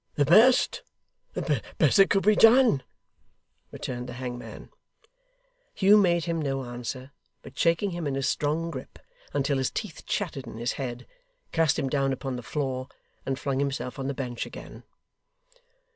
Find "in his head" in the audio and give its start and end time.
10.47-11.05